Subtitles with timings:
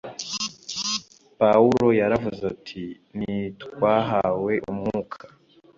[1.39, 2.83] pawulo yaravuze ati
[3.17, 5.19] ntitwahawe umwuka